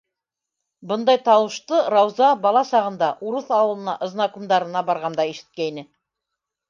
[0.91, 5.85] Бындай тауышты Рауза бала сағында урыҫ ауылына ызнакумдарына барғанда ишеткәйне.